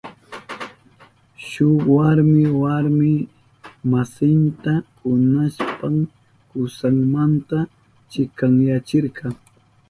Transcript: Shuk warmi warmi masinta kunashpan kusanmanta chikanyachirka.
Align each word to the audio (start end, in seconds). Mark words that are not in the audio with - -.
Shuk 1.47 1.79
warmi 1.95 2.43
warmi 2.61 3.11
masinta 3.91 4.73
kunashpan 4.97 5.95
kusanmanta 6.49 7.57
chikanyachirka. 8.11 9.25